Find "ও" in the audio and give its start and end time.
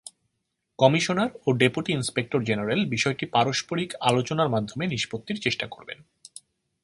1.47-1.49